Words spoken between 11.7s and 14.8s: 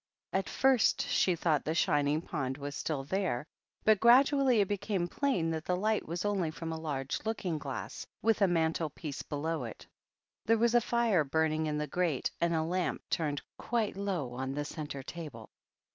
the grate, and a lamp turned quite low on the